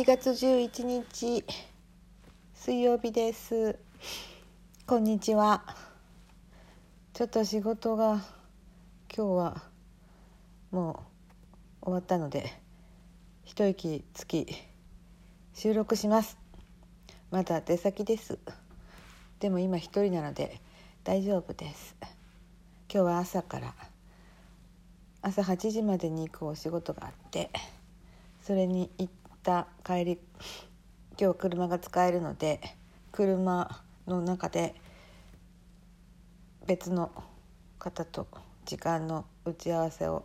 [0.00, 1.44] 8月11日
[2.54, 3.78] 水曜日です。
[4.86, 5.62] こんにちは。
[7.12, 8.24] ちょっと仕事が
[9.14, 9.62] 今日は
[10.70, 11.04] も
[11.82, 12.50] う終わったので
[13.44, 14.46] 一息つき
[15.52, 16.38] 収録します。
[17.30, 18.38] まだ出先です。
[19.38, 20.62] でも今一人なので
[21.04, 21.94] 大丈夫です。
[22.00, 22.08] 今
[22.88, 23.74] 日は朝から
[25.20, 27.50] 朝8時までに行くお仕事があって
[28.40, 29.12] それに行っ
[29.42, 30.18] た帰り
[31.18, 32.60] 今日車が使えるので
[33.12, 34.74] 車の中で
[36.66, 37.10] 別の
[37.78, 38.28] 方と
[38.66, 40.24] 時間の打ち合わせを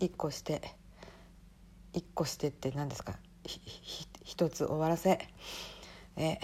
[0.00, 0.62] 1個して
[1.94, 3.14] 1個してって何ですか
[4.24, 5.18] 一つ終わらせ
[6.16, 6.38] え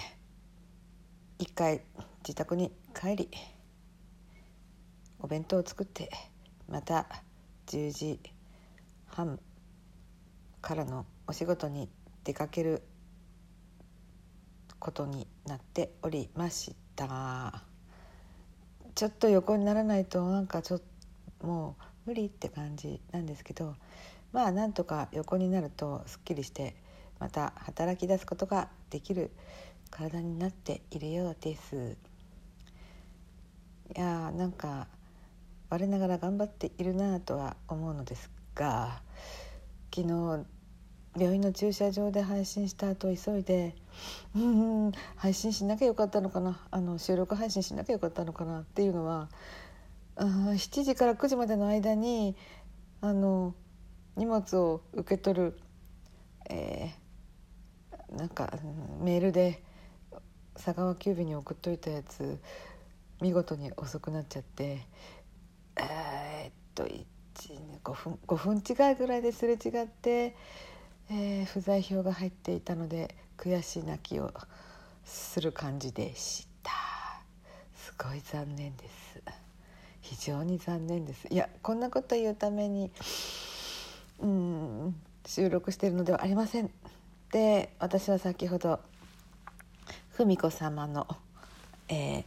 [1.39, 1.81] 一回
[2.23, 3.31] 自宅に帰り
[5.21, 6.11] お弁当を作って
[6.69, 7.07] また
[7.67, 8.21] 10時
[9.07, 9.39] 半
[10.61, 11.89] からのお仕事に
[12.25, 12.83] 出かける
[14.79, 17.63] ことになっておりました。
[18.95, 20.83] ちょっと横にならないとなんかちょっ
[21.41, 23.77] ともう無理って感じなんですけど
[24.33, 26.77] まあなんとか横になるとすっきりして
[27.19, 29.31] また働き出すことができる
[29.91, 31.97] 体になっているようです。
[33.97, 34.87] いやーなんか
[35.69, 39.03] 我ながら頑張っているなとは思うのですが
[39.95, 40.45] 昨日
[41.17, 43.75] 病院の駐車場で配信した後急いで
[44.37, 49.29] うん配信しなきゃよかったのかなあの収録配信しなきゃよかったのかなっていうのは
[50.17, 52.37] 7時から9時までの間に
[53.01, 53.55] あの
[54.17, 55.59] 荷物を受け取る、
[56.49, 58.53] えー、なんか
[59.01, 59.63] メールで
[60.55, 62.39] 佐川急便に送っといたやつ
[63.21, 64.87] 見事に遅くなっちゃって
[65.77, 70.37] えー、っと5分 ,5 分違いぐらいですれ違って。
[71.13, 74.33] えー、不在票が入っていたので悔し泣きを
[75.05, 76.71] する感じでした。
[77.75, 79.21] すごい残念です。
[80.03, 81.27] 非常に残念です。
[81.29, 82.93] いやこんなこと言うために
[84.21, 84.95] うん
[85.27, 86.71] 収録しているのではありません。
[87.33, 88.79] で私は先ほど
[90.17, 91.09] 文子様の、
[91.89, 92.25] えー、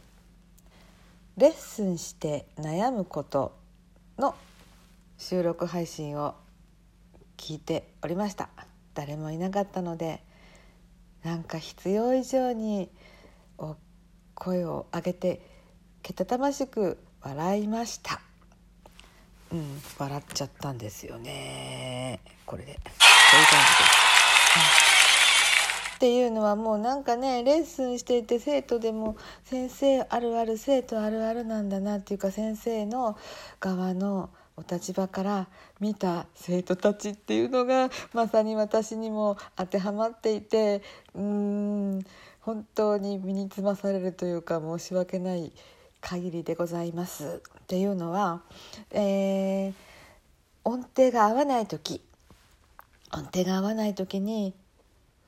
[1.38, 3.56] レッスンして悩むこと
[4.18, 4.34] の
[5.16, 6.34] 収録配信を
[7.38, 8.50] 聞いておりました。
[8.94, 10.22] 誰もいなかったので
[11.22, 12.90] なんか必要以上に
[14.34, 15.40] 声を上げて
[16.02, 18.20] けたたましく笑いました。
[19.52, 24.04] うん、笑っちゃったんですよねこれでそういう感じです。
[25.94, 33.16] っていうのはもうなんかねレッスンしていて生徒でも先生あるある生徒あるあるなんだなっていうか先生の
[33.60, 35.48] 側のお立場から
[35.80, 40.82] 見た生徒たちっていうのがまさに私にも当てはまっていて
[41.14, 42.04] うん
[42.40, 45.52] 本当に身につまされるというか申し訳ない
[46.00, 47.42] 限りでございます。
[47.60, 48.42] っていうのは、
[48.90, 49.72] えー、
[50.62, 52.02] 音程が合わない時
[53.12, 54.54] 音程が合わない時に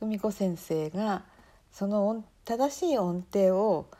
[0.00, 1.22] 文子先生が
[1.72, 3.90] その音正しい音程を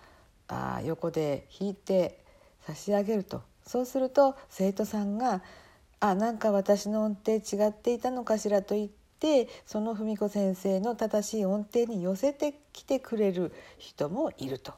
[0.49, 2.21] あ横で弾いて
[2.67, 5.43] 差し上げるとそうすると生徒さんが
[5.99, 14.75] 「あなんか私の音程違っていたのかしら」と言ってその文子先生の正しい音程に寄せてきてくれる人もいると。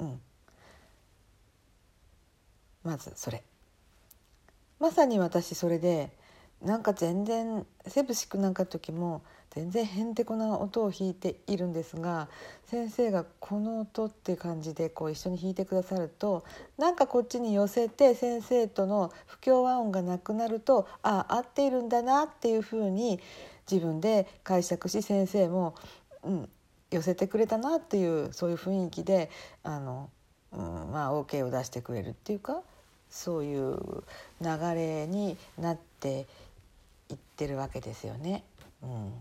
[0.00, 0.20] うん、
[2.84, 3.42] まずそれ
[4.78, 6.16] まさに私それで
[6.62, 12.28] なんか全然セブシックなんか時も全然へんてこな音を弾いているんですが
[12.66, 16.44] 先生がこの音って感じでこう一緒に弾いてくださると
[16.76, 23.20] なんかこっちに寄せて先生との不協和音がなくなるとああ合っているんだなっていうふうに
[23.70, 25.74] 自分で解釈し先生も、
[26.22, 26.48] うん、
[26.90, 29.30] 寄せてくれたなっていうそういう雰囲気で
[29.62, 30.10] あの、
[30.52, 30.60] うん、
[30.92, 32.62] まあ OK を出してくれるっていうか
[33.10, 33.78] そういう
[34.40, 36.26] 流れになって
[37.38, 38.42] ってるわけですよね。
[38.82, 39.12] うん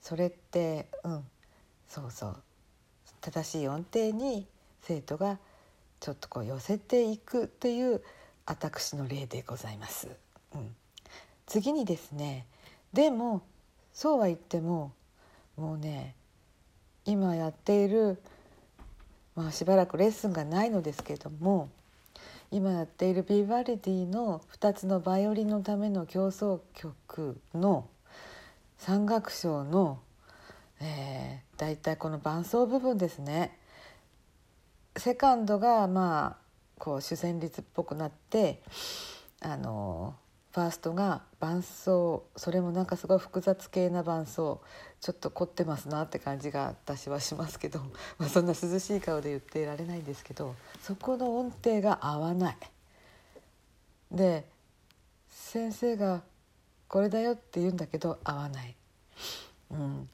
[0.00, 1.24] それってうん
[1.88, 2.42] そうそう
[3.20, 4.46] 正しい音程に
[4.82, 5.38] 生徒が
[5.98, 8.02] ちょっとこう寄せていくという
[8.46, 10.08] 私の例でございます。
[10.54, 10.76] うん、
[11.46, 12.46] 次にですね
[12.92, 13.42] でも
[13.92, 14.92] そうは言っても
[15.56, 16.14] もうね
[17.04, 18.22] 今やっている、
[19.34, 21.68] まあ、しばらくレッスンがないのですけども
[22.54, 27.88] 今やっているビバルディの2つのバイオリンのための競争曲の
[28.78, 29.98] 三楽章の、
[30.80, 33.58] えー、だいたいこの伴奏部分ですね。
[34.96, 36.44] セカンドがまあ
[36.78, 38.62] こう主旋律っぽくなって
[39.40, 40.14] あの
[40.54, 44.60] ファーストが伴奏それもなんかすごい複雑系な伴奏
[45.00, 47.80] ちょっと凝ってますなって感じが私はしますけど、
[48.18, 52.56] まあ、そんな涼しい顔で言っていられないんですけどそこの音程が合わない。
[54.12, 54.48] で
[55.28, 56.22] 先生が
[56.86, 58.76] 「これだよ」って言うんだけど合わない。
[59.72, 60.08] うん、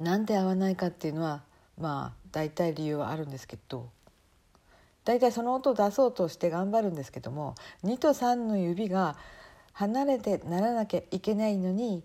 [0.00, 1.42] なんで合わないかっていうのは
[1.76, 3.90] まあ大体理由はあるんですけど
[5.08, 9.16] 大体その音を出そうとして頑張るんですけども2と3の指が
[9.72, 12.04] 離れてならなきゃいけないのに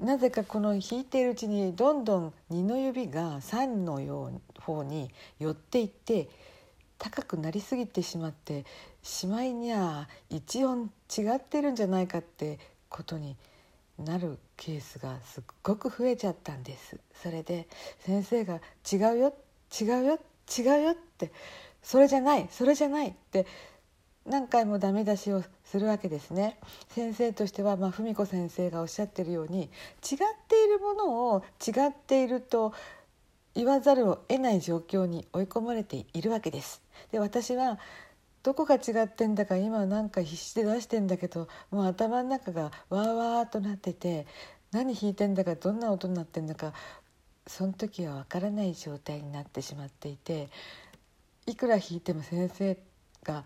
[0.00, 6.30] なぜかこの弾いているうちにどんどん2の指が3のよう方に寄っていって
[6.96, 8.64] 高くなりすぎてしまって
[9.02, 12.58] しまいには一音違ってるんじゃないかって
[12.88, 13.36] ことに
[13.98, 16.98] なるケースがすっごく増えちゃったんです。
[17.22, 17.68] それで
[18.06, 19.34] 先生が「違うよ
[19.78, 20.18] 違うよ
[20.58, 21.30] 違うよ」って
[21.82, 23.46] それじゃないそれじゃないって
[24.24, 26.58] 何回もダメ出しをするわけですね
[26.90, 29.68] 先生としては、まあ、文子先生がおっしゃってるように違っ
[30.48, 32.72] ているものを違っていると
[33.54, 36.80] 言わざるを得ない状況に追い込まれているわけです。
[37.10, 37.78] で私は
[38.42, 44.26] どこが違ってんだか今なんか必死で出してんだけどもう頭の中がわーわーとなってて
[44.72, 46.72] 何弾いてんだかどんな音になってんだか
[47.46, 50.48] その時はわからない状態になってしまっていて
[51.46, 52.78] いくら弾いても先生
[53.24, 53.44] が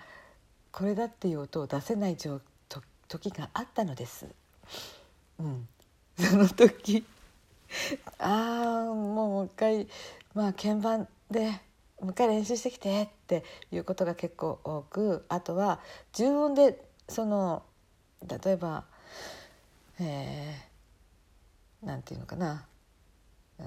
[0.72, 4.26] これだっていう音を出せない時があったのです。
[5.38, 5.68] うん、
[6.18, 7.04] その時。
[8.18, 9.88] ああもう一回
[10.34, 11.50] まあ鍵盤で
[12.00, 15.80] もう一回練習してきてっていうことが結構多くあとは
[16.12, 17.62] 重音でその
[18.26, 18.84] 例えば
[19.98, 22.66] えー、なんていうのかな、
[23.58, 23.66] うん、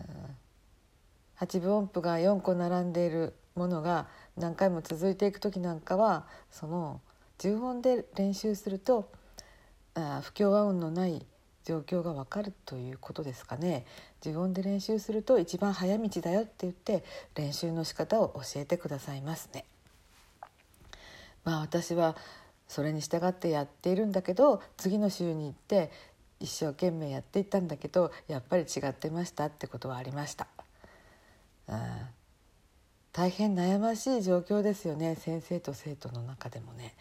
[1.40, 4.08] 8分音符が4個並んでいるものが
[4.38, 7.02] 何回も続いていく時なんかはその
[7.40, 9.12] 重音で練習すると
[9.96, 11.26] あ不協和音のない
[11.66, 13.86] 状況がわかるということですかね
[14.22, 17.04] 重音で練習すると一番早道だよって言って
[17.36, 19.66] 練習の仕方を教えてくださいますね。
[21.44, 22.16] まあ私は
[22.68, 25.92] それに従ってやっているんだけど次の週に行って
[26.40, 30.48] 一生懸命やっていったんだけどやっぱり違ってましたってことはありました。
[31.68, 32.19] うん
[33.12, 36.96] 大変悩ましい状況ですよね先生と生徒の中でもね。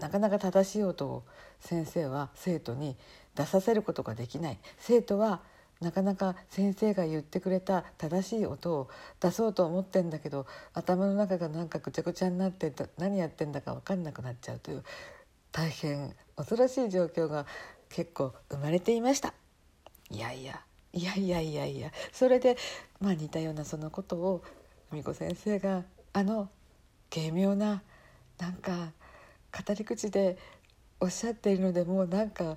[0.00, 1.22] なかなか正しい音を
[1.60, 2.96] 先生は生徒に
[3.34, 5.40] 出させることができない生徒は
[5.80, 8.88] なかなか先生が言ってくれた正しい音を
[9.20, 14.84] 出そうと思ってんだけど頭の中がなんかぐちゃぐちゃになって何やってんだか分かんなくなっちゃうという
[15.52, 17.46] 大変恐ろしい状況が
[17.88, 19.32] 結構生まれていました。
[20.10, 20.65] いやいや
[20.96, 22.56] いやいやいやいやそれで
[23.00, 24.42] まあ似たようなそのことを
[24.90, 25.84] 美子先生が
[26.14, 26.48] あの
[27.12, 27.82] 軽妙な
[28.38, 28.92] なんか
[29.52, 30.38] 語り口で
[30.98, 32.56] おっしゃっているのでもうなんか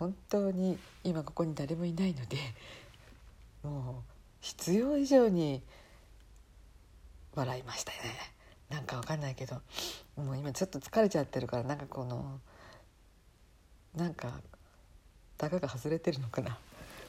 [0.00, 2.38] 本当に今ここに誰もいないので
[3.62, 5.62] もう必要以上に
[7.36, 7.98] 笑いましたね。
[8.68, 9.60] なんかわかんないけど
[10.16, 12.40] もう今ちょっと疲れちゃってるからなんかこの
[13.94, 14.40] なんか
[15.38, 16.58] たがが外れてるのかな。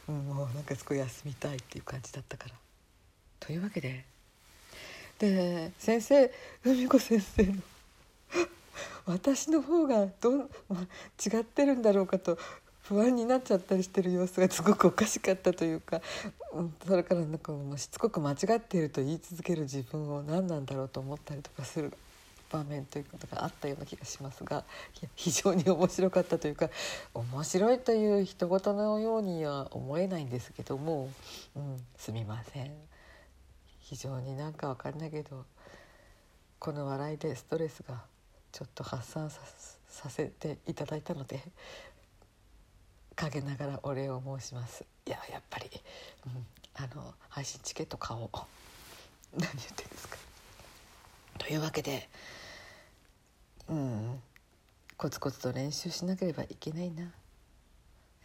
[0.07, 2.56] もうなんかすごい休みたいっていう感じだったから。
[3.39, 4.06] というわけで。
[5.19, 6.31] で先生
[6.63, 7.53] 海子先生の。
[9.06, 12.38] 私の方がどん、まあ、違ってるんだろうかと
[12.84, 16.01] 不安になっちゃったりしてる様子がすごくおかしかったというか、
[16.53, 21.93] うん、それからなんかもうしつこく間違っていると言い続ける自分を何なんだろうと思ったりとかする。
[22.51, 24.63] 場面ということがあったような気がしますが
[25.15, 26.70] 非常に面白かったというか
[27.13, 31.10] 面白いという人事のようには思えないんですけども、
[31.55, 32.72] うん、すみません。
[33.79, 35.46] 非常になんかわかんないけど
[36.60, 38.01] この笑いでストレスが
[38.51, 41.41] ちょっと発散させていただいたので
[43.15, 44.86] 陰ながらお礼を申します。
[45.05, 45.70] いややっぱり、
[46.25, 48.29] うん、あの配信チケット買おう。
[49.34, 50.17] 何言ってんですか。
[51.38, 52.08] というわけで
[53.72, 54.22] うん。
[55.01, 57.12] コツコツと練習しなければいけないな、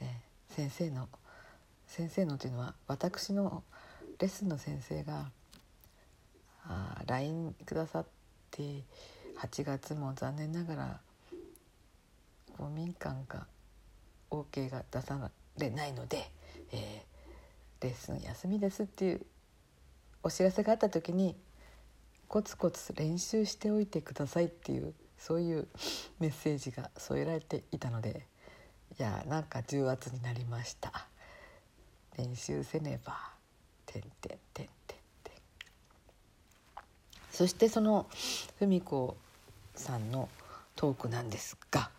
[0.03, 1.09] えー、先生の
[1.87, 3.63] 先生のというのは私の
[4.19, 5.31] レッスンの先生が
[6.65, 8.07] あ LINE くださっ
[8.51, 8.63] て
[9.39, 11.01] 8月も残念ながら
[12.59, 13.47] 公民館が
[14.31, 16.31] OK が出されないので、
[16.73, 19.23] えー、レッスン休みですっていう
[20.23, 21.37] お知らせがあった時に
[22.29, 25.69] コツコツ練習しておいてくださいっていうそういう
[26.21, 28.27] メッセージが添えられていたので
[28.99, 31.07] いやなんか重圧になりました
[32.17, 33.15] 練習せねば
[33.85, 34.69] てんてんてんてん
[35.23, 35.35] てん
[37.31, 38.07] そしてその
[38.59, 39.17] 文子
[39.75, 40.29] さんの
[40.75, 41.91] トークなんですが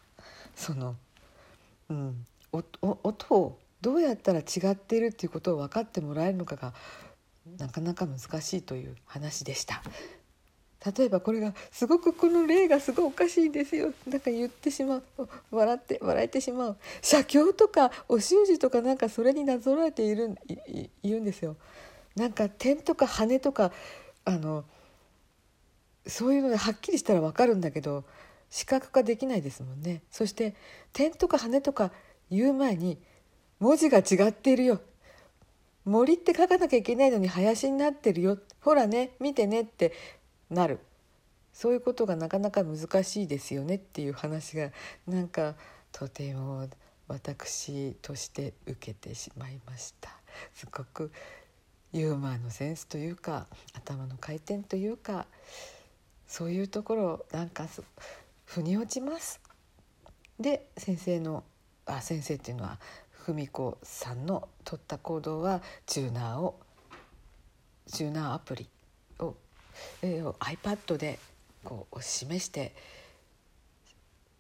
[0.56, 0.96] その、
[1.90, 6.74] うん、音をどうやったら違っているっていうことを分かってもらえるのかが
[7.60, 9.82] なかなか難しいという話でした。
[10.86, 13.94] 例えばこれがすごくこの例がすごいおかしいんですよ。
[14.08, 15.04] なんか言ってしまう。
[15.52, 16.78] 笑って笑えてしまう。
[17.02, 20.38] 写経とかお習字とかなんかそれになぞらえている
[21.04, 21.56] 言うんですよ。
[22.16, 23.72] なんか点とか羽とか
[24.26, 24.66] あの
[26.06, 28.06] そういうのではっきりしたら分かるんだけど
[28.50, 30.04] 視覚化できないですもんね。
[30.12, 30.56] そして
[30.94, 31.92] 点とか羽とか
[32.30, 33.00] 言う前に
[33.60, 34.80] 文字が違っているよ。
[35.86, 38.38] 森って書かなきゃいけないのに林になってるよ。
[38.62, 39.94] ほらね見てねって
[40.50, 40.80] なる
[41.54, 44.72] そういうことがなかなか難しいですよねっていう話が
[45.08, 45.56] なんか
[45.92, 46.68] とても
[47.08, 50.10] 私として受けてしまいました
[50.54, 51.12] すごく
[51.94, 55.26] ユーモアのセンスというか頭の回転というか
[56.28, 57.66] そういうところなんか
[58.46, 59.40] 腑に落ちます。
[60.40, 61.44] で先生の
[61.86, 62.80] あ先生っていうのは
[63.26, 66.60] 文子さんの取った行動はチューナーを
[67.88, 68.70] チューナーアプリ、
[70.02, 71.20] えー、iPad で
[71.64, 72.76] こう示して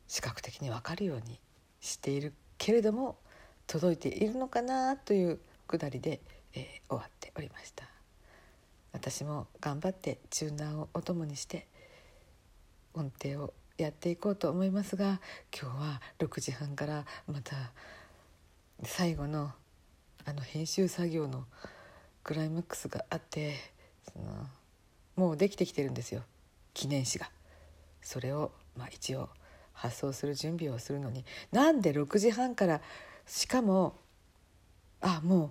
[0.07, 1.39] 視覚的に分かるように
[1.81, 3.17] しているけれども
[3.67, 6.21] 届いているのかなというくだりで、
[6.53, 7.85] えー、終わっておりました。
[8.93, 11.67] 私も頑張ってチューナーをお供にして
[12.93, 15.21] 音程をやっていこうと思いますが
[15.53, 17.55] 今日は6時半からまた
[18.83, 19.51] 最後の
[20.25, 21.45] あの編集作業の
[22.23, 23.55] クライマックスがあって
[24.11, 24.25] その
[25.17, 26.21] もうできてきてるんですよ
[26.73, 27.29] 記念誌が。
[28.01, 29.29] それを、まあ、一応
[29.73, 32.81] 発送する準備をするのになんで6時半から
[33.25, 33.95] しかも
[35.01, 35.49] あもう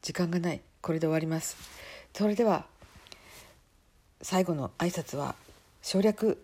[0.00, 1.56] 時間がないこれで終わります。
[2.14, 2.66] それでは
[4.22, 5.34] 最後の挨拶は
[5.82, 6.42] 省略